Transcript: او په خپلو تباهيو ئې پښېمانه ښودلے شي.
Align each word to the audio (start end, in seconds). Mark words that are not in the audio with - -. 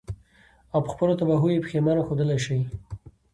او 0.73 0.79
په 0.85 0.89
خپلو 0.93 1.17
تباهيو 1.19 1.53
ئې 1.59 1.63
پښېمانه 1.65 2.01
ښودلے 2.07 2.37
شي. 2.45 2.59